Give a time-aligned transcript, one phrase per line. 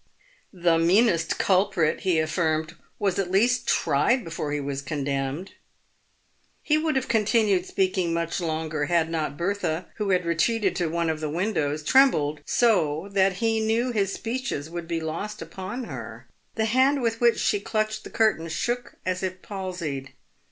[0.67, 5.51] "The meanest culprit," he affirmed," was at least tried before he was condemned."
[6.63, 10.87] He would have con tinued speaking much longer, had not Bertha, who had retreated to
[10.87, 15.83] one of the windows, trembled so that he knew his speeches would be lost upon
[15.83, 16.27] her.
[16.55, 20.13] The hand with which she clutched the curtain shook as if palsied.